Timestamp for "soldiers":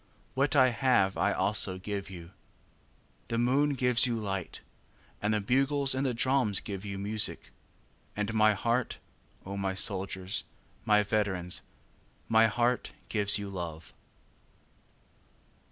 9.75-10.43